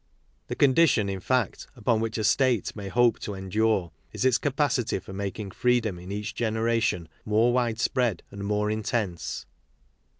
[0.47, 4.97] The condition, in fact, upon which a state may hope to endure is its capacity
[4.97, 9.45] for making freedom in each generation more widespread and more intense.